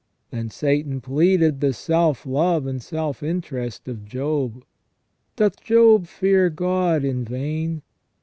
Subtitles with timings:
[0.31, 4.63] Then Satan pleaded the self love and self interest of Job."
[5.35, 7.83] Doth Job fear God in vain